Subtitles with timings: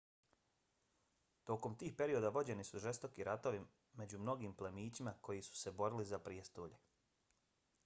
[1.49, 3.61] tokom tih perioda vođeni su žestoki ratovi
[4.03, 6.83] među mnogim plemićima koji su se borili za prijestolje